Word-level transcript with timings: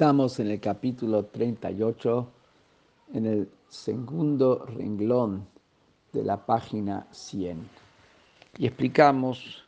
Estamos 0.00 0.38
en 0.38 0.52
el 0.52 0.60
capítulo 0.60 1.24
38, 1.24 2.28
en 3.14 3.26
el 3.26 3.48
segundo 3.68 4.64
renglón 4.64 5.44
de 6.12 6.22
la 6.22 6.46
página 6.46 7.08
100. 7.10 7.68
Y 8.58 8.68
explicamos 8.68 9.64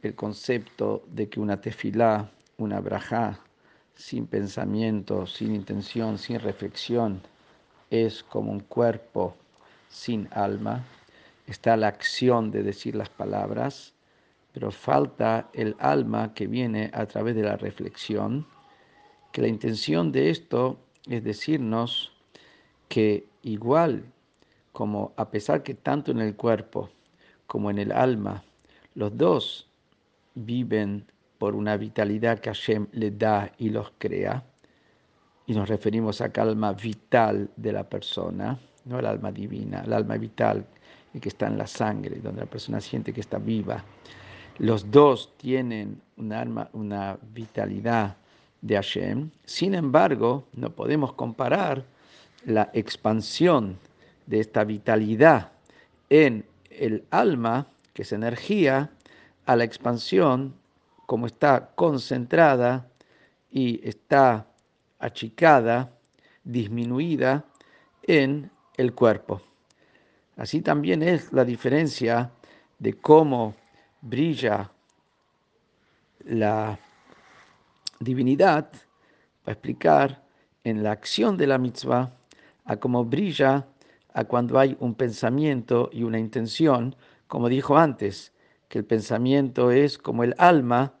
el 0.00 0.14
concepto 0.14 1.02
de 1.12 1.28
que 1.28 1.40
una 1.40 1.60
tefilá, 1.60 2.30
una 2.56 2.80
brajá, 2.80 3.38
sin 3.94 4.26
pensamiento, 4.26 5.26
sin 5.26 5.54
intención, 5.54 6.16
sin 6.16 6.40
reflexión, 6.40 7.20
es 7.90 8.22
como 8.22 8.52
un 8.52 8.60
cuerpo 8.60 9.36
sin 9.90 10.26
alma. 10.30 10.86
Está 11.46 11.76
la 11.76 11.88
acción 11.88 12.50
de 12.50 12.62
decir 12.62 12.94
las 12.94 13.10
palabras, 13.10 13.92
pero 14.54 14.70
falta 14.70 15.50
el 15.52 15.76
alma 15.78 16.32
que 16.32 16.46
viene 16.46 16.90
a 16.94 17.04
través 17.04 17.36
de 17.36 17.42
la 17.42 17.58
reflexión 17.58 18.46
que 19.36 19.42
la 19.42 19.48
intención 19.48 20.12
de 20.12 20.30
esto 20.30 20.78
es 21.06 21.22
decirnos 21.22 22.10
que 22.88 23.26
igual 23.42 24.02
como 24.72 25.12
a 25.18 25.28
pesar 25.28 25.62
que 25.62 25.74
tanto 25.74 26.10
en 26.10 26.20
el 26.20 26.36
cuerpo 26.36 26.88
como 27.46 27.70
en 27.70 27.76
el 27.76 27.92
alma, 27.92 28.42
los 28.94 29.14
dos 29.14 29.68
viven 30.34 31.04
por 31.36 31.54
una 31.54 31.76
vitalidad 31.76 32.38
que 32.38 32.48
Hashem 32.48 32.86
le 32.92 33.10
da 33.10 33.52
y 33.58 33.68
los 33.68 33.92
crea, 33.98 34.42
y 35.44 35.52
nos 35.52 35.68
referimos 35.68 36.22
a 36.22 36.32
alma 36.34 36.72
vital 36.72 37.50
de 37.56 37.72
la 37.72 37.86
persona, 37.86 38.58
no 38.86 38.98
el 38.98 39.04
alma 39.04 39.32
divina, 39.32 39.82
el 39.84 39.92
alma 39.92 40.16
vital 40.16 40.64
que 41.20 41.28
está 41.28 41.46
en 41.46 41.58
la 41.58 41.66
sangre, 41.66 42.20
donde 42.22 42.40
la 42.40 42.46
persona 42.46 42.80
siente 42.80 43.12
que 43.12 43.20
está 43.20 43.36
viva. 43.36 43.84
Los 44.56 44.90
dos 44.90 45.34
tienen 45.36 46.00
un 46.16 46.32
alma, 46.32 46.70
una 46.72 47.18
vitalidad 47.34 48.16
de 48.60 48.74
Hashem. 48.76 49.30
Sin 49.44 49.74
embargo, 49.74 50.46
no 50.52 50.70
podemos 50.70 51.12
comparar 51.12 51.84
la 52.44 52.70
expansión 52.72 53.78
de 54.26 54.40
esta 54.40 54.64
vitalidad 54.64 55.52
en 56.10 56.44
el 56.70 57.04
alma, 57.10 57.66
que 57.92 58.02
es 58.02 58.12
energía, 58.12 58.90
a 59.46 59.56
la 59.56 59.64
expansión 59.64 60.54
como 61.06 61.26
está 61.26 61.70
concentrada 61.74 62.88
y 63.50 63.80
está 63.88 64.46
achicada, 64.98 65.92
disminuida 66.44 67.44
en 68.02 68.50
el 68.76 68.92
cuerpo. 68.94 69.40
Así 70.36 70.60
también 70.60 71.02
es 71.02 71.32
la 71.32 71.44
diferencia 71.44 72.30
de 72.78 72.94
cómo 72.94 73.54
brilla 74.02 74.70
la 76.24 76.78
divinidad 78.00 78.70
para 79.42 79.52
explicar 79.52 80.24
en 80.64 80.82
la 80.82 80.92
acción 80.92 81.36
de 81.36 81.46
la 81.46 81.58
mitzvah 81.58 82.12
a 82.64 82.76
cómo 82.76 83.04
brilla 83.04 83.66
a 84.12 84.24
cuando 84.24 84.58
hay 84.58 84.76
un 84.80 84.94
pensamiento 84.94 85.90
y 85.92 86.02
una 86.02 86.18
intención, 86.18 86.96
como 87.28 87.48
dijo 87.48 87.76
antes, 87.76 88.32
que 88.68 88.78
el 88.78 88.84
pensamiento 88.84 89.70
es 89.70 89.98
como 89.98 90.24
el 90.24 90.34
alma 90.38 90.94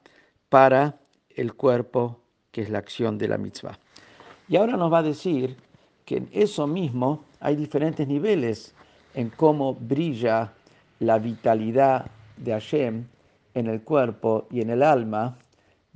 para 0.48 1.00
el 1.30 1.54
cuerpo, 1.54 2.20
que 2.52 2.62
es 2.62 2.70
la 2.70 2.78
acción 2.78 3.18
de 3.18 3.28
la 3.28 3.38
mitzvah. 3.38 3.78
Y 4.48 4.56
ahora 4.56 4.76
nos 4.76 4.92
va 4.92 4.98
a 4.98 5.02
decir 5.02 5.56
que 6.04 6.18
en 6.18 6.28
eso 6.32 6.66
mismo 6.66 7.24
hay 7.40 7.56
diferentes 7.56 8.06
niveles 8.06 8.74
en 9.14 9.30
cómo 9.30 9.74
brilla 9.74 10.52
la 11.00 11.18
vitalidad 11.18 12.10
de 12.36 12.52
Hashem 12.52 13.06
en 13.54 13.66
el 13.66 13.82
cuerpo 13.82 14.46
y 14.50 14.60
en 14.60 14.70
el 14.70 14.82
alma, 14.82 15.38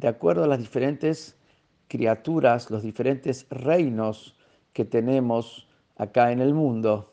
de 0.01 0.09
acuerdo 0.09 0.45
a 0.45 0.47
las 0.47 0.59
diferentes 0.59 1.37
criaturas, 1.87 2.71
los 2.71 2.83
diferentes 2.83 3.47
reinos 3.51 4.35
que 4.73 4.87
tenemos 4.87 5.69
acá 5.97 6.33
en 6.33 6.41
el 6.41 6.55
mundo. 6.55 7.13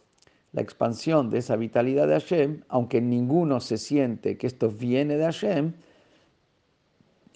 La 0.54 0.62
expansión 0.62 1.30
de 1.30 1.40
esa 1.40 1.58
vitalidad 1.58 2.08
de 2.08 2.14
Hashem, 2.14 2.62
aunque 2.70 3.02
ninguno 3.02 3.59
se 3.59 3.78
siente 3.78 4.38
que 4.38 4.47
esto 4.47 4.72
viene 4.72 5.18
de 5.18 5.26
Hashem, 5.26 5.74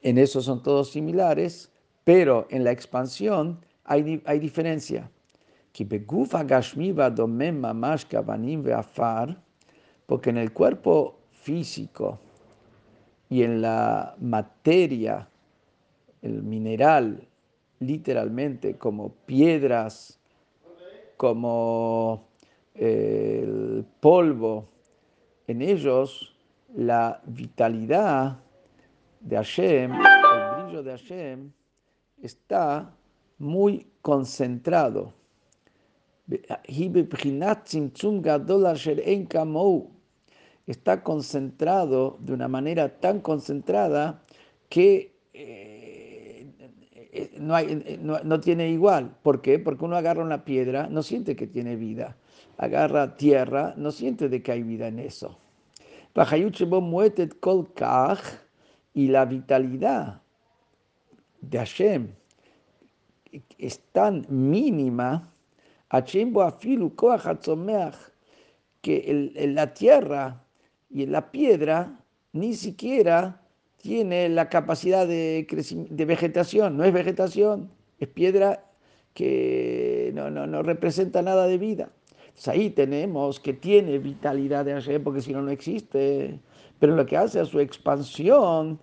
en 0.04 0.18
eso 0.18 0.42
son 0.42 0.64
todos 0.64 0.90
similares, 0.90 1.70
pero 2.06 2.48
en 2.50 2.64
la 2.64 2.72
expansión 2.72 3.60
hay, 3.84 4.24
hay 4.26 4.40
diferencia. 4.40 5.12
Porque 10.06 10.30
en 10.30 10.38
el 10.38 10.54
cuerpo 10.54 11.20
físico 11.32 12.20
y 13.30 13.44
en 13.44 13.62
la 13.62 14.16
materia 14.20 15.28
el 16.22 16.44
mineral 16.44 17.28
literalmente 17.80 18.78
como 18.78 19.10
piedras, 19.26 20.20
como 21.18 22.28
eh, 22.76 23.42
el 23.44 23.86
polvo, 24.00 24.70
en 25.48 25.62
ellos 25.62 26.36
la 26.76 27.22
vitalidad 27.26 28.40
de 29.20 29.36
Hashem, 29.36 29.92
el 29.94 30.64
brillo 30.64 30.84
de 30.84 30.92
Hashem, 30.92 31.52
está 32.22 32.94
muy 33.40 33.88
concentrado. 34.02 35.14
Está 40.68 41.04
concentrado 41.04 42.18
de 42.20 42.34
una 42.34 42.48
manera 42.48 43.00
tan 43.00 43.20
concentrada 43.20 44.24
que 44.70 45.14
eh, 45.34 45.71
eh, 47.14 47.30
eh, 47.34 48.00
no, 48.02 48.40
tiene 48.40 48.70
igual. 48.70 49.16
¿Por 49.22 49.42
qué? 49.42 49.60
Porque 49.60 49.84
uno 49.84 49.98
agarra 49.98 50.24
una 50.24 50.46
piedra, 50.46 50.88
no 50.88 51.04
siente 51.04 51.36
que 51.36 51.46
tiene 51.46 51.76
vida. 51.76 52.16
Agarra 52.58 53.18
tierra, 53.18 53.74
no 53.76 53.92
siente 53.92 54.30
de 54.30 54.42
que 54.42 54.54
hay 54.54 54.64
vida 54.64 54.88
en 54.88 55.00
eso. 55.00 55.38
Y 58.94 59.08
la 59.08 59.26
vitalidad 59.26 60.22
de 61.42 61.58
Hashem 61.58 62.08
es 63.58 63.80
tan 63.92 64.26
mínima 64.30 65.34
que 68.82 69.32
la 69.54 69.74
tierra 69.74 70.44
y 70.90 71.06
la 71.06 71.32
piedra 71.32 72.00
ni 72.34 72.54
siquiera 72.54 73.41
tiene 73.82 74.30
la 74.30 74.50
capacidad 74.50 75.08
de, 75.08 75.48
de 75.90 76.06
vegetación, 76.06 76.78
no 76.78 76.84
es 76.84 76.94
vegetación, 76.94 77.72
es 78.00 78.08
piedra 78.08 78.64
que 79.14 80.12
no, 80.14 80.30
no, 80.30 80.48
no, 80.48 80.64
representa 80.64 81.22
nada 81.22 81.48
de 81.48 81.58
vida. 81.58 81.90
Entonces 82.28 82.48
ahí 82.48 82.70
tenemos 82.70 83.40
que 83.40 83.54
tiene 83.54 84.00
vitalidad 84.00 84.66
de 84.66 84.74
Hashem, 84.74 85.04
porque 85.04 85.22
si 85.22 85.34
no, 85.34 85.42
no 85.42 85.52
existe. 85.52 86.40
Pero 86.80 86.96
lo 86.96 87.06
que 87.06 87.18
hace 87.18 87.40
a 87.40 87.46
su 87.46 87.60
expansión 87.60 88.80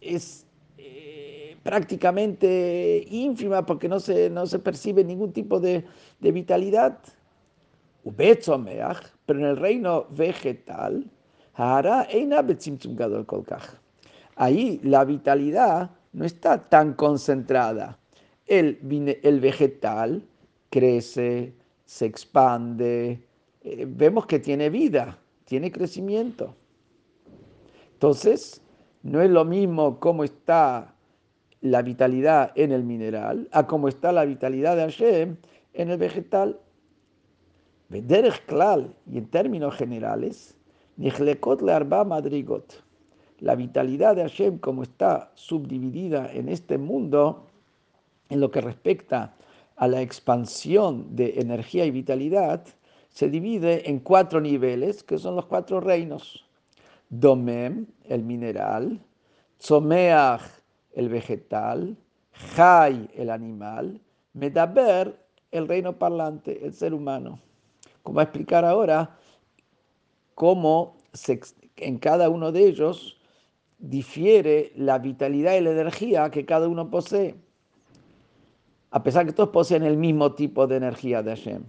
es 0.00 0.46
eh, 0.78 1.56
prácticamente 1.62 3.06
ínfima, 3.08 3.64
porque 3.64 3.88
no 3.88 4.00
se, 4.00 4.28
no 4.30 4.46
se 4.46 4.58
percibe 4.58 5.04
ningún 5.04 5.32
tipo 5.32 5.60
de, 5.60 5.84
de 6.20 6.32
vitalidad. 6.32 6.98
Pero 8.16 9.38
en 9.38 9.44
el 9.44 9.56
reino 9.56 10.06
vegetal, 10.10 11.04
hará 11.54 12.06
eina 12.10 12.42
gadol 12.42 13.26
kolkach 13.26 13.87
ahí 14.38 14.80
la 14.82 15.04
vitalidad 15.04 15.90
no 16.12 16.24
está 16.24 16.68
tan 16.68 16.94
concentrada. 16.94 17.98
El, 18.46 18.78
el 19.22 19.40
vegetal 19.40 20.24
crece, 20.70 21.52
se 21.84 22.06
expande, 22.06 23.22
eh, 23.62 23.84
vemos 23.86 24.26
que 24.26 24.38
tiene 24.38 24.70
vida, 24.70 25.18
tiene 25.44 25.70
crecimiento. 25.70 26.54
Entonces, 27.92 28.62
no 29.02 29.20
es 29.20 29.30
lo 29.30 29.44
mismo 29.44 29.98
cómo 29.98 30.24
está 30.24 30.94
la 31.60 31.82
vitalidad 31.82 32.52
en 32.54 32.70
el 32.70 32.84
mineral 32.84 33.48
a 33.50 33.66
cómo 33.66 33.88
está 33.88 34.12
la 34.12 34.24
vitalidad 34.24 34.76
de 34.76 34.82
Hashem 34.82 35.36
en 35.74 35.90
el 35.90 35.98
vegetal. 35.98 36.60
Vender 37.88 38.32
klal 38.46 38.94
y 39.10 39.18
en 39.18 39.26
términos 39.26 39.74
generales, 39.74 40.56
Nichlekot 40.96 41.62
le 41.62 41.72
arba 41.72 42.04
madrigot 42.04 42.87
la 43.38 43.54
vitalidad 43.54 44.16
de 44.16 44.22
Hashem 44.22 44.58
como 44.58 44.82
está 44.82 45.30
subdividida 45.34 46.32
en 46.32 46.48
este 46.48 46.78
mundo, 46.78 47.46
en 48.28 48.40
lo 48.40 48.50
que 48.50 48.60
respecta 48.60 49.34
a 49.76 49.88
la 49.88 50.02
expansión 50.02 51.14
de 51.14 51.34
energía 51.40 51.84
y 51.84 51.90
vitalidad, 51.90 52.64
se 53.10 53.30
divide 53.30 53.88
en 53.88 54.00
cuatro 54.00 54.40
niveles, 54.40 55.02
que 55.02 55.18
son 55.18 55.36
los 55.36 55.46
cuatro 55.46 55.80
reinos. 55.80 56.44
Domem, 57.08 57.86
el 58.04 58.22
mineral, 58.22 59.00
Tzomeach, 59.58 60.42
el 60.92 61.08
vegetal, 61.08 61.96
Jai, 62.54 63.08
el 63.14 63.30
animal, 63.30 64.00
Medaber, 64.34 65.18
el 65.50 65.66
reino 65.66 65.98
parlante, 65.98 66.64
el 66.64 66.74
ser 66.74 66.92
humano. 66.92 67.40
Como 68.02 68.20
explicar 68.20 68.64
ahora 68.64 69.16
cómo 70.34 70.96
en 71.76 71.98
cada 71.98 72.28
uno 72.28 72.52
de 72.52 72.66
ellos 72.66 73.17
difiere 73.78 74.72
la 74.76 74.98
vitalidad 74.98 75.56
y 75.56 75.60
la 75.60 75.70
energía 75.70 76.30
que 76.30 76.44
cada 76.44 76.68
uno 76.68 76.90
posee. 76.90 77.34
a 78.90 79.02
pesar 79.02 79.26
que 79.26 79.32
todos 79.32 79.50
poseen 79.50 79.82
el 79.82 79.96
mismo 79.96 80.32
tipo 80.34 80.66
de 80.66 80.76
energía 80.76 81.22
de 81.22 81.36
Hashem. 81.36 81.62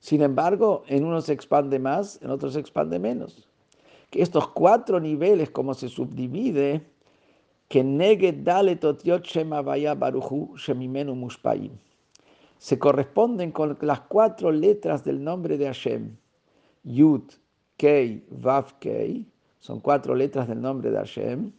Sin 0.00 0.22
embargo, 0.22 0.82
en 0.88 1.04
unos 1.04 1.24
se 1.26 1.32
expande 1.32 1.78
más, 1.78 2.20
en 2.22 2.30
otros 2.30 2.52
se 2.54 2.60
expande 2.60 2.98
menos. 2.98 3.48
Que 4.10 4.22
estos 4.22 4.48
cuatro 4.48 5.00
niveles, 5.00 5.50
como 5.50 5.74
se 5.74 5.88
subdivide, 5.88 6.82
que 7.68 7.84
negue 7.84 8.32
dale 8.32 8.76
totiot 8.76 9.24
shema 9.24 9.62
baruchu 9.62 10.56
shemimenu 10.56 11.14
mushpaim, 11.14 11.72
se 12.58 12.78
corresponden 12.78 13.52
con 13.52 13.78
las 13.80 14.00
cuatro 14.02 14.50
letras 14.50 15.04
del 15.04 15.22
nombre 15.22 15.56
de 15.56 15.66
Hashem. 15.66 16.16
Yud, 16.82 17.22
Kei, 17.76 18.24
Vav, 18.30 18.78
Kei, 18.80 19.26
son 19.60 19.80
cuatro 19.80 20.14
letras 20.14 20.48
del 20.48 20.60
nombre 20.60 20.90
de 20.90 20.96
Hashem. 20.96 21.52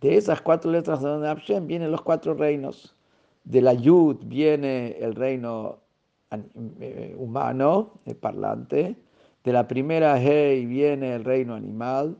De 0.00 0.16
esas 0.16 0.40
cuatro 0.40 0.70
letras 0.70 1.00
del 1.00 1.12
nombre 1.12 1.28
de 1.28 1.34
Hashem 1.36 1.66
vienen 1.66 1.90
los 1.90 2.02
cuatro 2.02 2.34
reinos. 2.34 2.96
De 3.44 3.60
la 3.60 3.74
Yud 3.74 4.16
viene 4.24 4.96
el 4.98 5.14
reino 5.14 5.78
eh, 6.80 7.14
humano, 7.18 8.00
el 8.06 8.16
parlante. 8.16 8.96
De 9.44 9.52
la 9.52 9.68
primera 9.68 10.18
Hei 10.18 10.64
viene 10.64 11.14
el 11.14 11.24
reino 11.24 11.54
animal. 11.54 12.16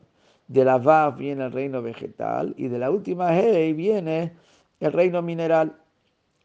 De 0.47 0.65
la 0.65 0.77
Vav 0.77 1.17
viene 1.17 1.47
el 1.47 1.53
reino 1.53 1.81
vegetal. 1.81 2.55
Y 2.59 2.69
de 2.69 2.79
la 2.79 2.91
última 2.91 3.35
Hei 3.35 3.73
viene 3.73 4.35
el 4.81 4.93
reino 4.93 5.23
mineral. 5.23 5.75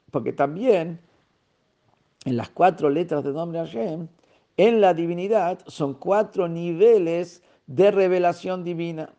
Porque 0.09 0.31
también 0.31 0.99
en 2.23 2.37
las 2.37 2.49
cuatro 2.49 2.89
letras 2.89 3.25
del 3.25 3.33
nombre 3.33 3.59
Hashem, 3.59 4.07
en 4.55 4.81
la 4.81 4.93
divinidad 4.93 5.59
son 5.67 5.93
cuatro 5.93 6.47
niveles 6.47 7.43
de 7.69 7.91
revelación 7.91 8.63
divina. 8.63 9.13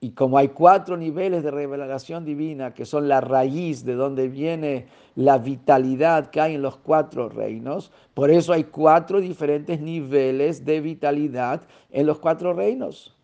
Y 0.00 0.10
como 0.10 0.36
hay 0.38 0.48
cuatro 0.48 0.96
niveles 0.96 1.42
de 1.44 1.50
revelación 1.52 2.24
divina, 2.24 2.74
que 2.74 2.84
son 2.84 3.08
la 3.08 3.20
raíz 3.20 3.84
de 3.84 3.94
donde 3.94 4.28
viene 4.28 4.88
la 5.14 5.38
vitalidad 5.38 6.28
que 6.30 6.40
hay 6.40 6.56
en 6.56 6.62
los 6.62 6.76
cuatro 6.76 7.28
reinos, 7.28 7.92
por 8.12 8.30
eso 8.30 8.52
hay 8.52 8.64
cuatro 8.64 9.20
diferentes 9.20 9.80
niveles 9.80 10.64
de 10.64 10.80
vitalidad 10.80 11.62
en 11.90 12.06
los 12.06 12.18
cuatro 12.18 12.52
reinos. 12.52 13.14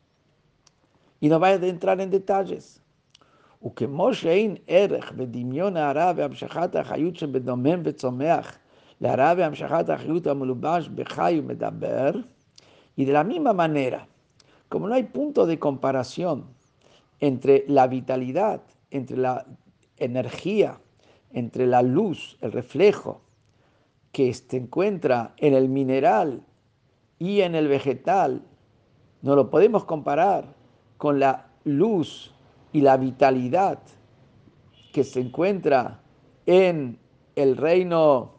Y 1.21 1.29
no 1.29 1.39
voy 1.39 1.51
a 1.51 1.55
entrar 1.55 2.01
en 2.01 2.11
detalles. 2.11 2.81
Y 12.97 13.05
de 13.05 13.13
la 13.13 13.25
misma 13.25 13.53
manera, 13.53 14.09
como 14.73 14.89
no 14.89 14.95
hay 14.95 15.03
punto 15.03 15.45
de 15.45 15.59
comparación 15.59 16.47
entre 17.21 17.67
la 17.69 17.89
vitalidad, 17.89 18.63
entre 18.91 19.19
la 19.19 19.45
energía, 19.99 20.79
entre 21.31 21.67
la 21.67 21.83
luz, 21.83 22.39
el 22.41 22.53
reflejo 22.53 23.21
que 24.13 24.33
se 24.33 24.57
encuentra 24.57 25.35
en 25.37 25.53
el 25.53 25.69
mineral 25.69 26.43
y 27.19 27.43
en 27.43 27.55
el 27.55 27.69
vegetal, 27.69 28.47
no 29.21 29.37
lo 29.37 29.51
podemos 29.51 29.85
comparar 29.85 30.55
con 30.97 31.21
la 31.21 31.49
luz 31.65 32.33
y 32.73 32.81
la 32.81 32.97
vitalidad 32.97 33.79
que 34.91 35.05
se 35.05 35.21
encuentra 35.21 36.01
en 36.47 36.99
el 37.37 37.59
reino 37.59 38.37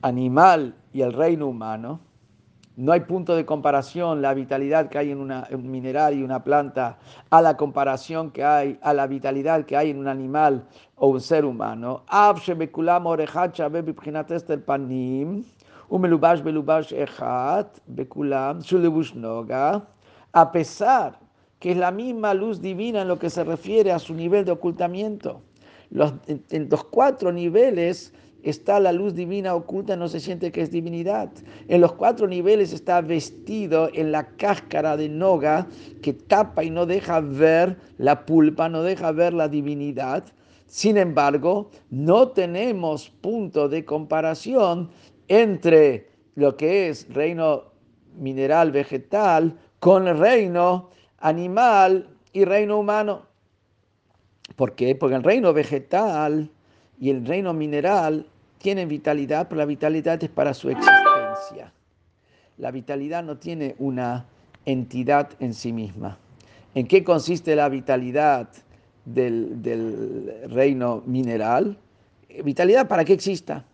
animal 0.00 0.76
y 0.92 1.00
el 1.00 1.12
reino 1.12 1.48
humano, 1.48 1.98
no 2.76 2.90
hay 2.90 3.00
punto 3.00 3.36
de 3.36 3.46
comparación 3.46 4.20
la 4.20 4.34
vitalidad 4.34 4.88
que 4.88 4.98
hay 4.98 5.12
en, 5.12 5.20
un 5.20 5.70
mineral 5.70 6.18
y 6.18 6.24
una 6.24 6.42
planta 6.42 6.98
a 7.30 7.40
la 7.40 7.56
comparación 7.56 8.32
que 8.32 8.42
hay, 8.42 8.78
a 8.82 8.92
la 8.92 9.06
vitalidad 9.06 9.64
que 9.64 9.76
hay 9.76 9.90
en 9.90 9.98
un 9.98 10.08
animal 10.08 10.66
o 10.96 11.06
un 11.08 11.20
ser 11.20 11.44
humano. 11.44 12.02
A 12.08 12.34
pesar 20.52 21.20
que 21.60 21.70
es 21.70 21.76
la 21.76 21.90
misma 21.92 22.34
luz 22.34 22.60
divina 22.60 23.02
en 23.02 23.08
lo 23.08 23.18
que 23.18 23.30
se 23.30 23.44
refiere 23.44 23.92
a 23.92 24.00
su 24.00 24.14
nivel 24.14 24.44
de 24.44 24.50
ocultamiento. 24.50 25.42
Los, 25.90 26.12
en 26.26 26.68
los 26.68 26.82
cuatro 26.84 27.30
niveles 27.30 28.12
está 28.44 28.78
la 28.78 28.92
luz 28.92 29.14
divina 29.14 29.54
oculta, 29.54 29.96
no 29.96 30.06
se 30.08 30.20
siente 30.20 30.52
que 30.52 30.62
es 30.62 30.70
divinidad. 30.70 31.30
En 31.66 31.80
los 31.80 31.94
cuatro 31.94 32.28
niveles 32.28 32.72
está 32.72 33.00
vestido 33.00 33.90
en 33.92 34.12
la 34.12 34.26
cáscara 34.36 34.96
de 34.96 35.08
noga 35.08 35.66
que 36.02 36.12
tapa 36.12 36.62
y 36.62 36.70
no 36.70 36.86
deja 36.86 37.20
ver 37.20 37.78
la 37.98 38.26
pulpa, 38.26 38.68
no 38.68 38.82
deja 38.82 39.12
ver 39.12 39.32
la 39.32 39.48
divinidad. 39.48 40.24
Sin 40.66 40.96
embargo, 40.96 41.70
no 41.90 42.28
tenemos 42.28 43.08
punto 43.08 43.68
de 43.68 43.84
comparación 43.84 44.90
entre 45.28 46.10
lo 46.34 46.56
que 46.56 46.88
es 46.88 47.12
reino 47.12 47.64
mineral 48.18 48.72
vegetal 48.72 49.56
con 49.80 50.06
el 50.06 50.18
reino 50.18 50.90
animal 51.18 52.08
y 52.32 52.44
reino 52.44 52.78
humano. 52.78 53.22
¿Por 54.56 54.74
qué? 54.74 54.94
Porque 54.94 55.16
el 55.16 55.22
reino 55.22 55.52
vegetal 55.52 56.50
y 57.00 57.10
el 57.10 57.24
reino 57.26 57.52
mineral 57.52 58.26
tienen 58.64 58.88
vitalidad, 58.88 59.46
pero 59.46 59.58
la 59.58 59.66
vitalidad 59.66 60.24
es 60.24 60.30
para 60.30 60.54
su 60.54 60.70
existencia. 60.70 61.70
La 62.56 62.70
vitalidad 62.70 63.22
no 63.22 63.36
tiene 63.36 63.74
una 63.78 64.24
entidad 64.64 65.28
en 65.38 65.52
sí 65.52 65.70
misma. 65.70 66.16
¿En 66.74 66.86
qué 66.86 67.04
consiste 67.04 67.54
la 67.56 67.68
vitalidad 67.68 68.48
del, 69.04 70.48
reino 70.48 71.02
mineral? 71.04 71.76
Vitalidad 72.42 72.88
para 72.88 73.04
que 73.04 73.12
exista. 73.12 73.66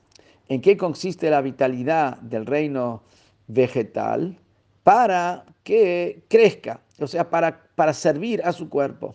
¿En 0.48 0.60
qué 0.60 0.76
consiste 0.76 1.30
la 1.30 1.40
vitalidad 1.40 2.16
del 2.16 2.44
reino 2.44 3.04
vegetal? 3.46 4.36
Para 4.82 5.44
que 5.62 6.24
crezca, 6.26 6.80
o 6.98 7.06
sea, 7.06 7.30
para, 7.30 7.62
para 7.76 7.94
servir 7.94 8.42
a 8.42 8.52
su 8.52 8.68
cuerpo. 8.68 9.14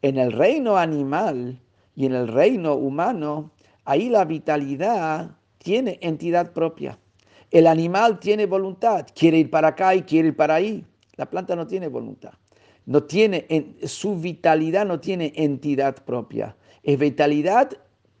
En 0.00 0.16
el 0.16 0.32
reino 0.32 0.78
animal 0.78 1.60
y 1.94 2.06
en 2.06 2.14
el 2.14 2.26
reino 2.26 2.74
humano 2.74 3.50
ahí 3.84 4.08
la 4.08 4.24
vitalidad 4.24 5.30
tiene 5.58 5.98
entidad 6.02 6.52
propia. 6.52 6.98
El 7.50 7.66
animal 7.66 8.18
tiene 8.18 8.46
voluntad, 8.46 9.06
quiere 9.14 9.38
ir 9.38 9.50
para 9.50 9.68
acá 9.68 9.94
y 9.94 10.02
quiere 10.02 10.28
ir 10.28 10.36
para 10.36 10.56
ahí. 10.56 10.84
La 11.16 11.26
planta 11.26 11.54
no 11.54 11.66
tiene 11.66 11.88
voluntad. 11.88 12.32
No 12.86 13.04
tiene, 13.04 13.46
su 13.84 14.16
vitalidad 14.16 14.84
no 14.84 15.00
tiene 15.00 15.32
entidad 15.36 16.04
propia. 16.04 16.56
Es 16.82 16.98
vitalidad 16.98 17.70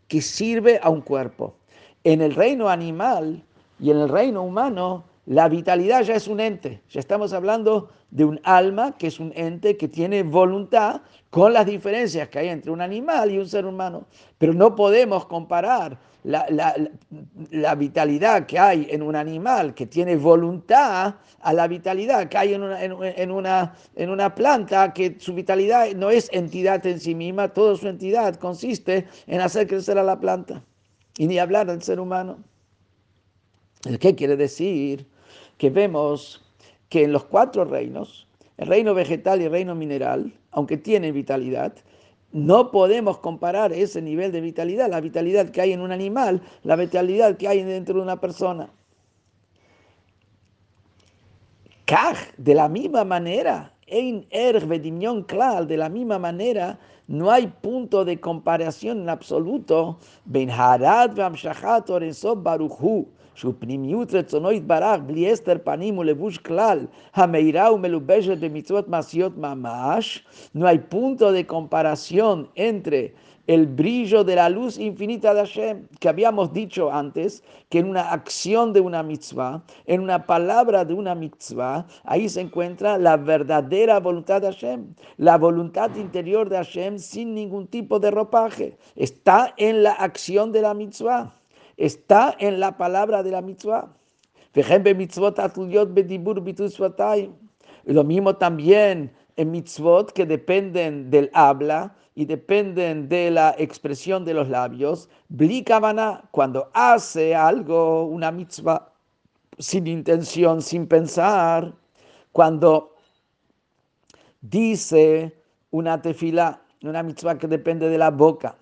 que 0.08 0.22
sirve 0.22 0.78
a 0.82 0.88
un 0.88 1.00
cuerpo. 1.00 1.56
En 2.04 2.22
el 2.22 2.34
reino 2.34 2.68
animal 2.68 3.42
y 3.78 3.90
en 3.90 3.98
el 3.98 4.08
reino 4.08 4.42
humano, 4.42 5.04
la 5.26 5.48
vitalidad 5.48 6.02
ya 6.02 6.16
es 6.16 6.28
un 6.28 6.40
ente. 6.40 6.82
Ya 6.90 7.00
estamos 7.00 7.32
hablando 7.32 7.90
de 8.10 8.24
un 8.24 8.40
alma 8.44 8.96
que 8.96 9.06
es 9.06 9.18
un 9.18 9.32
ente 9.34 9.76
que 9.76 9.88
tiene 9.88 10.22
voluntad 10.22 11.00
con 11.30 11.52
las 11.52 11.66
diferencias 11.66 12.28
que 12.28 12.40
hay 12.40 12.48
entre 12.48 12.70
un 12.70 12.80
animal 12.80 13.30
y 13.30 13.38
un 13.38 13.48
ser 13.48 13.64
humano. 13.64 14.06
Pero 14.36 14.52
no 14.52 14.74
podemos 14.76 15.24
comparar 15.24 15.98
la, 16.24 17.74
vitalidad 17.76 18.46
que 18.46 18.58
hay 18.58 18.86
en 18.90 19.02
un 19.02 19.16
animal 19.16 19.74
que 19.74 19.86
tiene 19.86 20.16
voluntad 20.16 21.14
a 21.40 21.52
la 21.52 21.68
vitalidad 21.68 22.28
que 22.28 22.38
hay 22.38 22.54
en 22.54 22.62
una, 22.62 22.82
en, 22.82 23.30
una, 23.30 23.74
en 23.94 24.10
una 24.10 24.34
planta 24.34 24.92
que 24.92 25.16
su 25.18 25.34
vitalidad 25.34 25.90
no 25.94 26.10
es 26.10 26.30
entidad 26.32 26.84
en 26.86 26.98
sí 27.00 27.14
misma, 27.14 27.48
toda 27.48 27.76
su 27.76 27.88
entidad 27.88 28.36
consiste 28.36 29.06
en 29.26 29.40
hacer 29.40 29.66
crecer 29.66 29.98
a 29.98 30.02
la 30.02 30.18
planta 30.18 30.62
y 31.18 31.26
ni 31.26 31.38
hablar 31.38 31.66
del 31.66 31.82
ser 31.82 32.00
humano. 32.00 32.38
¿Qué 34.00 34.14
quiere 34.14 34.36
decir? 34.36 35.06
Que 35.58 35.70
vemos 35.70 36.44
que 36.88 37.04
en 37.04 37.12
los 37.12 37.24
cuatro 37.24 37.64
reinos, 37.64 38.26
el 38.56 38.68
reino 38.68 38.94
vegetal 38.94 39.40
y 39.40 39.44
el 39.44 39.50
reino 39.50 39.74
mineral, 39.74 40.32
aunque 40.50 40.76
tienen 40.76 41.14
vitalidad, 41.14 41.74
no 42.32 42.70
podemos 42.70 43.18
comparar 43.18 43.72
ese 43.72 44.02
nivel 44.02 44.32
de 44.32 44.40
vitalidad, 44.40 44.90
la 44.90 45.00
vitalidad 45.00 45.50
que 45.50 45.60
hay 45.60 45.72
en 45.72 45.80
un 45.80 45.92
animal, 45.92 46.42
la 46.62 46.76
vitalidad 46.76 47.36
que 47.36 47.48
hay 47.48 47.62
dentro 47.62 47.96
de 47.96 48.02
una 48.02 48.20
persona. 48.20 48.70
de 52.36 52.54
la 52.54 52.68
misma 52.68 53.04
manera, 53.04 53.73
en 53.87 54.25
er 54.29 54.59
de 55.67 55.77
la 55.77 55.89
misma 55.89 56.19
manera, 56.19 56.79
no 57.07 57.31
hay 57.31 57.47
punto 57.47 58.05
de 58.05 58.19
comparación 58.19 59.01
en 59.01 59.09
absoluto. 59.09 59.97
Ben 60.25 60.49
harad 60.49 61.15
baruchu 62.43 63.07
שהוא 63.39 63.53
פנימיות 63.59 64.13
רצונו 64.13 64.51
יתברך, 64.51 64.99
בלי 65.05 65.31
הסתר 65.31 65.57
פנים 65.63 65.97
ולבוש 65.97 66.37
כלל, 66.37 66.79
המאירה 67.13 67.73
ומלובשת 67.73 68.37
במצוות 68.37 68.87
מעשיות 68.87 69.37
ממש, 69.37 70.23
no 70.55 70.59
hay 70.59 70.77
punto 70.93 71.31
de 71.31 71.43
comparación 71.47 72.47
entre 72.55 73.13
el 73.46 73.66
brillo 73.66 74.24
de 74.24 74.36
la 74.36 74.48
luz 74.48 74.78
infinita 74.78 75.34
de 75.34 75.40
Hashem, 75.40 75.86
que 76.00 76.08
habíamos 76.08 76.52
dicho 76.52 76.90
antes, 76.90 77.42
que 77.68 77.78
en 77.80 77.90
una 77.90 78.10
acción 78.10 78.72
de 78.72 78.80
una 78.80 79.02
mitzvah, 79.02 79.62
en 79.86 80.00
una 80.00 80.24
palabra 80.26 80.84
de 80.84 80.94
una 80.94 81.14
mitzvah, 81.14 81.86
ahí 82.04 82.28
se 82.28 82.40
encuentra 82.40 82.96
la 82.96 83.16
verdadera 83.16 84.00
voluntad 84.00 84.40
de 84.40 84.48
Hashem, 84.48 84.94
la 85.18 85.36
voluntad 85.36 85.94
interior 85.96 86.48
de 86.48 86.56
Hashem 86.56 86.98
sin 86.98 87.34
ningún 87.34 87.66
tipo 87.66 88.00
de 88.00 88.10
ropaje. 88.10 88.78
Está 88.96 89.52
en 89.58 89.82
la 89.82 89.92
acción 89.92 90.52
de 90.52 90.62
la 90.62 90.74
mitzvah. 90.74 91.32
está 91.76 92.36
en 92.38 92.60
la 92.60 92.76
palabra 92.76 93.22
de 93.22 93.32
la 93.32 93.42
mitzvah. 93.42 93.88
Lo 97.86 98.04
mismo 98.04 98.36
también 98.36 99.12
en 99.36 99.50
mitzvot 99.50 100.12
que 100.12 100.26
dependen 100.26 101.10
del 101.10 101.30
habla 101.34 101.94
y 102.14 102.24
dependen 102.24 103.08
de 103.08 103.30
la 103.30 103.54
expresión 103.58 104.24
de 104.24 104.34
los 104.34 104.48
labios. 104.48 105.08
Blikavana, 105.28 106.24
cuando 106.30 106.70
hace 106.72 107.34
algo, 107.34 108.04
una 108.04 108.30
mitzvah, 108.30 108.92
sin 109.58 109.86
intención, 109.86 110.62
sin 110.62 110.86
pensar, 110.86 111.74
cuando 112.32 112.94
dice 114.40 115.34
una 115.70 116.00
tefila, 116.00 116.60
una 116.82 117.02
mitzvah 117.02 117.38
que 117.38 117.48
depende 117.48 117.88
de 117.88 117.98
la 117.98 118.10
boca, 118.10 118.56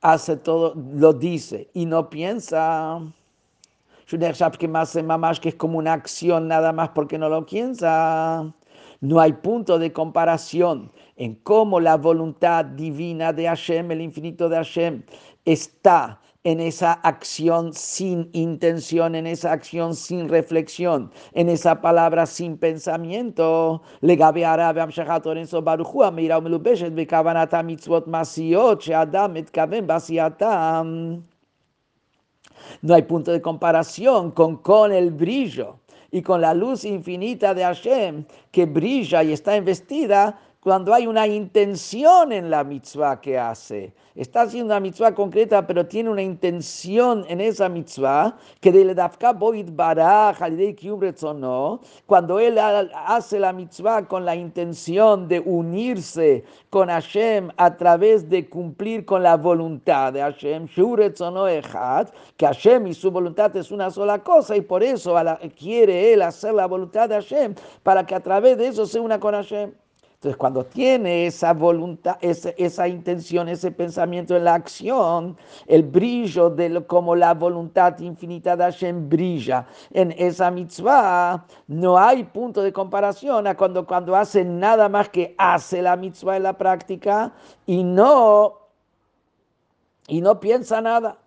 hace 0.00 0.36
todo, 0.36 0.74
lo 0.74 1.12
dice 1.12 1.68
y 1.74 1.86
no 1.86 2.08
piensa. 2.10 3.00
que 4.58 4.68
más 4.68 4.94
que 5.40 5.48
es 5.50 5.54
como 5.56 5.78
una 5.78 5.92
acción 5.92 6.48
nada 6.48 6.72
más 6.72 6.90
porque 6.90 7.18
no 7.18 7.28
lo 7.28 7.44
piensa. 7.44 8.52
No 9.00 9.20
hay 9.20 9.32
punto 9.34 9.78
de 9.78 9.92
comparación 9.92 10.90
en 11.16 11.34
cómo 11.36 11.80
la 11.80 11.96
voluntad 11.96 12.64
divina 12.64 13.32
de 13.32 13.46
Hashem, 13.46 13.90
el 13.90 14.00
infinito 14.00 14.48
de 14.48 14.56
Hashem, 14.56 15.02
está 15.44 16.20
en 16.44 16.60
esa 16.60 16.92
acción 16.92 17.72
sin 17.74 18.30
intención, 18.32 19.16
en 19.16 19.26
esa 19.26 19.50
acción 19.50 19.96
sin 19.96 20.28
reflexión, 20.28 21.10
en 21.32 21.48
esa 21.48 21.80
palabra 21.80 22.24
sin 22.24 22.56
pensamiento. 22.56 23.82
No 32.82 32.94
hay 32.94 33.02
punto 33.02 33.32
de 33.32 33.42
comparación 33.42 34.30
con, 34.30 34.56
con 34.58 34.92
el 34.92 35.10
brillo 35.10 35.80
y 36.10 36.22
con 36.22 36.40
la 36.40 36.54
luz 36.54 36.84
infinita 36.84 37.54
de 37.54 37.62
Hashem 37.64 38.24
que 38.50 38.66
brilla 38.66 39.22
y 39.22 39.32
está 39.32 39.56
investida 39.56 40.40
cuando 40.66 40.92
hay 40.92 41.06
una 41.06 41.28
intención 41.28 42.32
en 42.32 42.50
la 42.50 42.64
mitzvah 42.64 43.20
que 43.20 43.38
hace. 43.38 43.92
Está 44.16 44.40
haciendo 44.40 44.74
una 44.74 44.80
mitzvah 44.80 45.14
concreta, 45.14 45.64
pero 45.64 45.86
tiene 45.86 46.10
una 46.10 46.22
intención 46.22 47.24
en 47.28 47.40
esa 47.40 47.68
mitzvah 47.68 48.36
que 48.60 48.72
de 48.72 48.84
no. 51.38 51.80
Cuando 52.04 52.40
él 52.40 52.58
hace 52.58 53.38
la 53.38 53.52
mitzvah 53.52 54.08
con 54.08 54.24
la 54.24 54.34
intención 54.34 55.28
de 55.28 55.38
unirse 55.38 56.42
con 56.68 56.88
Hashem 56.88 57.48
a 57.56 57.76
través 57.76 58.28
de 58.28 58.48
cumplir 58.48 59.04
con 59.04 59.22
la 59.22 59.36
voluntad 59.36 60.14
de 60.14 60.20
Hashem, 60.20 60.66
que 60.66 62.44
Hashem 62.44 62.86
y 62.88 62.94
su 62.94 63.12
voluntad 63.12 63.56
es 63.56 63.70
una 63.70 63.92
sola 63.92 64.18
cosa 64.18 64.56
y 64.56 64.62
por 64.62 64.82
eso 64.82 65.14
quiere 65.56 66.12
él 66.12 66.22
hacer 66.22 66.54
la 66.54 66.66
voluntad 66.66 67.08
de 67.08 67.14
Hashem 67.14 67.54
para 67.84 68.04
que 68.04 68.16
a 68.16 68.20
través 68.20 68.58
de 68.58 68.66
eso 68.66 68.84
se 68.84 68.98
una 68.98 69.20
con 69.20 69.32
Hashem. 69.32 69.85
Entonces, 70.26 70.40
cuando 70.40 70.66
tiene 70.66 71.26
esa 71.28 71.52
voluntad, 71.52 72.16
esa, 72.20 72.88
intención, 72.88 73.48
ese 73.48 73.70
pensamiento 73.70 74.34
en 74.34 74.42
la 74.42 74.54
acción, 74.54 75.36
el 75.68 75.84
brillo 75.84 76.50
de 76.50 76.84
como 76.84 77.14
la 77.14 77.32
voluntad 77.32 77.96
infinita 78.00 78.56
de 78.56 78.64
Hashem 78.64 79.08
brilla 79.08 79.68
en 79.92 80.12
esa 80.18 80.50
mitzvah, 80.50 81.46
no 81.68 81.96
hay 81.96 82.24
punto 82.24 82.60
de 82.60 82.72
comparación 82.72 83.46
a 83.46 83.56
cuando, 83.56 83.86
cuando 83.86 84.16
hace 84.16 84.44
nada 84.44 84.88
más 84.88 85.10
que 85.10 85.36
hace 85.38 85.80
la 85.80 85.94
mitzvah 85.94 86.38
en 86.38 86.42
la 86.42 86.58
práctica 86.58 87.32
y 87.64 87.84
no, 87.84 88.54
y 90.08 90.20
no 90.20 90.40
piensa 90.40 90.80
nada. 90.80 91.18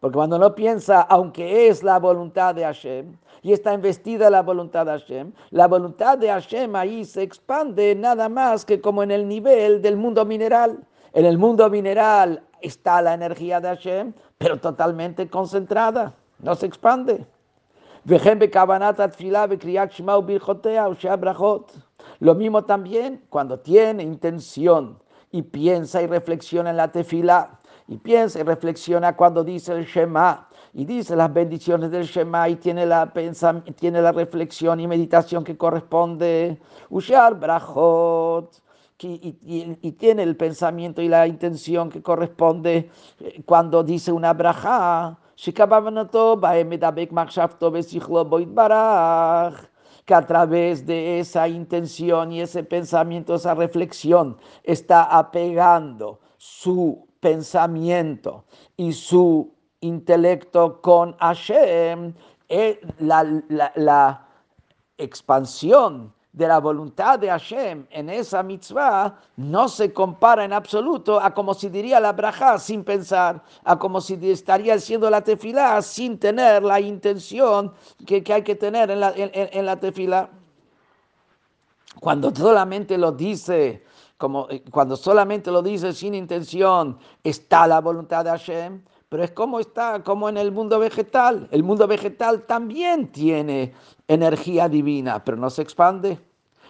Porque 0.00 0.14
cuando 0.14 0.38
no 0.38 0.54
piensa, 0.54 1.00
aunque 1.02 1.68
es 1.68 1.82
la 1.82 1.98
voluntad 1.98 2.54
de 2.54 2.64
Hashem, 2.64 3.16
y 3.42 3.52
está 3.52 3.72
investida 3.72 4.28
la 4.28 4.42
voluntad 4.42 4.86
de 4.86 4.92
Hashem, 4.92 5.32
la 5.50 5.68
voluntad 5.68 6.18
de 6.18 6.28
Hashem 6.28 6.74
ahí 6.74 7.04
se 7.04 7.22
expande 7.22 7.94
nada 7.94 8.28
más 8.28 8.64
que 8.64 8.80
como 8.80 9.02
en 9.02 9.10
el 9.10 9.28
nivel 9.28 9.80
del 9.80 9.96
mundo 9.96 10.24
mineral. 10.24 10.84
En 11.12 11.24
el 11.24 11.38
mundo 11.38 11.70
mineral 11.70 12.42
está 12.60 13.00
la 13.00 13.14
energía 13.14 13.60
de 13.60 13.68
Hashem, 13.68 14.12
pero 14.36 14.58
totalmente 14.58 15.28
concentrada, 15.28 16.14
no 16.40 16.54
se 16.56 16.66
expande. 16.66 17.24
Lo 22.18 22.34
mismo 22.34 22.64
también 22.64 23.24
cuando 23.28 23.58
tiene 23.58 24.02
intención 24.02 24.98
y 25.30 25.42
piensa 25.42 26.02
y 26.02 26.06
reflexiona 26.06 26.70
en 26.70 26.76
la 26.76 26.92
tefila 26.92 27.60
y 27.88 27.96
piensa 27.98 28.40
y 28.40 28.42
reflexiona 28.42 29.16
cuando 29.16 29.44
dice 29.44 29.72
el 29.72 29.84
Shema 29.84 30.48
y 30.72 30.84
dice 30.84 31.16
las 31.16 31.32
bendiciones 31.32 31.90
del 31.90 32.04
Shema 32.04 32.48
y 32.48 32.56
tiene 32.56 32.84
la, 32.84 33.12
tiene 33.76 34.02
la 34.02 34.12
reflexión 34.12 34.80
y 34.80 34.86
meditación 34.86 35.44
que 35.44 35.56
corresponde, 35.56 36.60
Ushar 36.90 37.38
Brachot, 37.38 38.62
y, 38.98 39.36
y, 39.82 39.92
tiene 39.92 40.22
el 40.22 40.36
pensamiento 40.36 41.02
y 41.02 41.08
la 41.08 41.26
intención 41.26 41.90
que 41.90 42.02
corresponde 42.02 42.90
eh, 43.20 43.42
cuando 43.44 43.82
dice 43.84 44.10
una 44.10 44.32
braja, 44.32 45.18
que 50.06 50.14
a 50.14 50.26
través 50.26 50.86
de 50.86 51.20
esa 51.20 51.48
intención 51.48 52.32
y 52.32 52.40
ese 52.40 52.64
pensamiento, 52.64 53.34
esa 53.34 53.54
reflexión, 53.54 54.38
está 54.62 55.02
apegando 55.04 56.20
su 56.38 57.06
pensamiento 57.20 58.44
y 58.76 58.92
su 58.92 59.54
intelecto 59.80 60.80
con 60.80 61.16
Hashem, 61.18 62.14
eh, 62.48 62.80
la, 62.98 63.24
la, 63.74 64.22
expansión 64.98 66.14
de 66.32 66.48
la 66.48 66.58
voluntad 66.58 67.18
de 67.18 67.28
Hashem 67.28 67.86
en 67.90 68.08
esa 68.08 68.42
mitzvah 68.42 69.18
no 69.36 69.68
se 69.68 69.92
compara 69.92 70.44
en 70.44 70.54
absoluto 70.54 71.20
a 71.20 71.34
como 71.34 71.52
si 71.52 71.68
diría 71.68 72.00
la 72.00 72.12
braja 72.12 72.58
sin 72.58 72.82
pensar, 72.82 73.42
a 73.64 73.78
como 73.78 74.00
si 74.00 74.18
estaría 74.30 74.74
haciendo 74.74 75.10
la 75.10 75.22
tefilá 75.22 75.82
sin 75.82 76.18
tener 76.18 76.62
la 76.62 76.80
intención 76.80 77.72
que, 78.06 78.22
hay 78.32 78.42
que 78.42 78.54
tener 78.54 78.90
en 78.90 79.00
la, 79.00 79.12
en, 79.16 79.66
la 79.66 79.78
tefilá. 79.78 80.30
Cuando 82.00 82.34
solamente 82.34 82.96
lo 82.98 83.12
dice, 83.12 83.84
como, 84.16 84.48
eh, 84.50 84.62
cuando 84.70 84.96
solamente 84.96 85.50
lo 85.50 85.62
dice 85.62 85.92
sin 85.92 86.14
intención, 86.14 86.98
está 87.22 87.66
la 87.66 87.80
voluntad 87.80 88.24
de 88.24 88.30
Hashem, 88.30 88.82
pero 89.08 89.22
es 89.22 89.30
como 89.30 89.60
está, 89.60 90.02
como 90.02 90.28
en 90.28 90.36
el 90.36 90.52
mundo 90.52 90.78
vegetal. 90.78 91.48
El 91.50 91.62
mundo 91.62 91.86
vegetal 91.86 92.42
también 92.42 93.12
tiene 93.12 93.72
energía 94.08 94.68
divina, 94.68 95.22
pero 95.24 95.36
no 95.36 95.50
se 95.50 95.62
expande. 95.62 96.18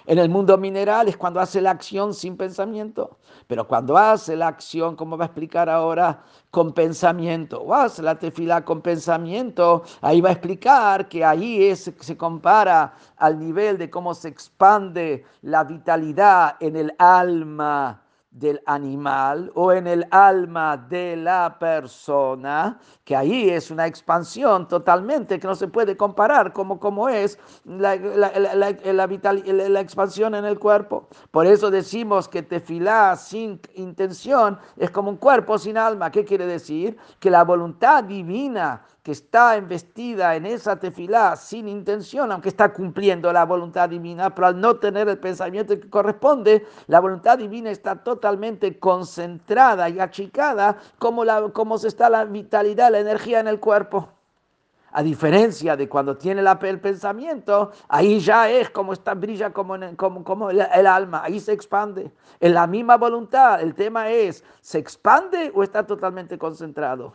En 0.07 0.19
el 0.19 0.29
mundo 0.29 0.57
mineral 0.57 1.09
es 1.09 1.17
cuando 1.17 1.41
hace 1.41 1.61
la 1.61 1.73
acción 1.73 2.15
sin 2.15 2.37
pensamiento, 2.37 3.19
pero 3.49 3.67
cuando 3.67 3.97
hace 3.97 4.37
la 4.37 4.47
acción, 4.47 4.95
como 4.95 5.19
va 5.19 5.25
a 5.25 5.27
explicar 5.27 5.69
ahora, 5.69 6.23
con 6.53 6.73
pensamiento, 6.73 7.61
o 7.61 7.75
hace 7.75 8.03
la 8.03 8.17
tefila 8.17 8.65
con 8.65 8.83
pensamiento, 8.83 9.83
ahí 10.01 10.21
va 10.21 10.29
a 10.29 10.33
explicar 10.33 11.09
que 11.09 11.25
ahí 11.25 11.65
es, 11.65 11.93
se 11.99 12.17
compara 12.17 12.95
al 13.17 13.39
nivel 13.41 13.79
de 13.79 13.91
cómo 13.91 14.15
se 14.15 14.29
expande 14.29 15.25
la 15.43 15.65
vitalidad 15.65 16.55
en 16.61 16.77
el 16.77 16.95
alma 16.99 18.06
del 18.38 18.61
animal 18.66 19.50
o 19.55 19.73
en 19.73 19.87
el 19.87 20.07
alma 20.11 20.76
de 20.76 21.16
la 21.16 21.59
persona, 21.59 22.78
que 23.02 23.16
ahí 23.16 23.49
es 23.49 23.71
una 23.71 23.87
expansión 23.87 24.69
totalmente 24.69 25.38
que 25.40 25.47
no 25.47 25.55
se 25.55 25.69
puede 25.69 25.97
comparar 25.97 26.52
como, 26.52 26.78
como 26.78 27.09
es 27.09 27.38
la, 27.64 27.97
la, 27.97 28.31
la, 28.93 29.07
la 29.07 29.81
expansión 29.81 30.35
en 30.35 30.45
el 30.45 30.59
cuerpo. 30.59 31.09
Por 31.31 31.47
eso 31.47 31.71
decimos 31.71 32.28
que 32.28 32.43
tefilá 32.43 33.16
sin 33.16 33.59
intención 33.75 34.59
es 34.76 34.90
como 34.90 35.11
un 35.11 35.16
cuerpo 35.16 35.57
sin 35.59 35.78
alma. 35.78 36.11
¿Qué 36.11 36.25
quiere 36.25 36.45
decir? 36.45 36.99
Que 37.19 37.31
la 37.31 37.43
voluntad 37.43 38.05
divina 38.05 38.83
que 39.07 39.13
está 39.13 39.57
investida 39.57 40.35
en 40.35 40.47
esa 40.47 40.81
tefilá 40.81 41.37
sin 41.37 41.69
intención, 41.69 42.33
aunque 42.33 42.49
está 42.49 42.73
cumpliendo 42.73 43.33
la 43.33 43.45
voluntad 43.45 43.89
divina, 43.89 44.35
pero 44.35 44.49
al 44.49 44.61
no 44.61 44.79
tener 44.79 45.09
el 45.09 45.19
pensamiento 45.19 45.79
que 45.79 45.89
corresponde, 45.89 46.67
la 46.89 46.99
voluntad 46.99 47.39
divina 47.39 47.71
está 47.71 48.03
totalmente 48.03 48.81
concentrada 48.81 49.89
y 49.89 50.01
achicada 50.01 50.79
como, 50.99 51.25
la, 51.25 51.51
como 51.51 51.79
se 51.79 51.87
está 51.87 52.11
la 52.11 52.25
vitalidad, 52.25 52.91
la 52.91 52.99
energía 52.99 53.39
en 53.39 53.47
el 53.47 53.61
cuerpo. 53.61 54.09
A 54.91 55.05
diferencia 55.05 55.77
de 55.77 55.89
cuando 55.89 56.17
tiene 56.17 56.43
el 56.43 56.81
pensamiento, 56.81 57.71
ahí 57.89 58.19
ya 58.19 58.51
es 58.51 58.71
como 58.71 58.93
está, 58.93 59.15
brilla 59.15 59.53
como, 59.53 59.77
como, 59.95 60.25
como 60.25 60.51
el, 60.51 60.67
el, 60.75 60.87
alma, 60.89 61.23
ahí 61.23 61.39
se 61.39 61.53
expande. 61.53 62.11
En 62.41 62.55
la 62.55 62.67
misma 62.67 62.97
voluntad, 62.97 63.63
el 63.63 63.73
tema 63.73 64.11
es, 64.11 64.43
¿se 64.61 64.79
expande 64.79 65.53
o 65.55 65.63
está 65.63 65.87
totalmente 65.87 66.37
concentrado? 66.37 67.15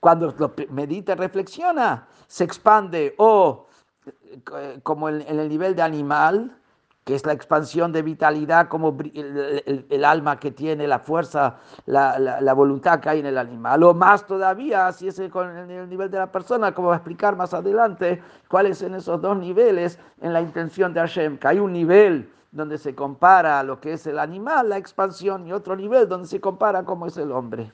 Cuando 0.00 0.34
lo 0.38 0.54
medita, 0.70 1.14
reflexiona, 1.14 2.06
se 2.26 2.44
expande 2.44 3.14
o 3.18 3.66
eh, 4.06 4.80
como 4.82 5.08
en, 5.08 5.22
el 5.22 5.48
nivel 5.48 5.74
de 5.74 5.82
animal, 5.82 6.56
que 7.04 7.14
es 7.14 7.24
la 7.24 7.32
expansión 7.32 7.92
de 7.92 8.02
vitalidad, 8.02 8.68
como 8.68 8.96
el, 9.14 10.04
alma 10.04 10.40
que 10.40 10.50
tiene, 10.50 10.88
la 10.88 10.98
fuerza, 10.98 11.58
la, 11.86 12.52
voluntad 12.52 12.98
que 12.98 13.08
hay 13.08 13.20
en 13.20 13.26
el 13.26 13.38
animal. 13.38 13.84
O 13.84 13.94
más 13.94 14.26
todavía, 14.26 14.90
si 14.90 15.06
es 15.06 15.20
con 15.30 15.56
el 15.56 15.88
nivel 15.88 16.10
de 16.10 16.18
la 16.18 16.32
persona, 16.32 16.74
como 16.74 16.88
va 16.88 16.94
a 16.94 16.96
explicar 16.96 17.36
más 17.36 17.54
adelante, 17.54 18.20
cuáles 18.48 18.78
son 18.78 18.96
esos 18.96 19.20
dos 19.22 19.36
niveles 19.38 20.00
en 20.20 20.32
la 20.32 20.40
intención 20.40 20.92
de 20.92 21.00
Hashem, 21.00 21.38
que 21.38 21.46
hay 21.46 21.60
un 21.60 21.72
nivel 21.72 22.28
donde 22.50 22.76
se 22.76 22.94
compara 22.94 23.62
lo 23.62 23.80
que 23.80 23.92
es 23.92 24.06
el 24.08 24.18
animal, 24.18 24.68
la 24.68 24.78
expansión, 24.78 25.46
y 25.46 25.52
otro 25.52 25.76
nivel 25.76 26.08
donde 26.08 26.26
se 26.26 26.40
compara 26.40 26.84
cómo 26.84 27.06
es 27.06 27.16
el 27.18 27.30
hombre. 27.30 27.70